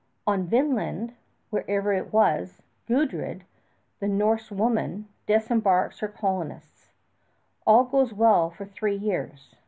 [0.25, 1.13] On Vinland
[1.51, 3.43] wherever it was Gudrid,
[3.99, 6.89] the Norse woman, disembarks her colonists.
[7.67, 9.53] All goes well for three years.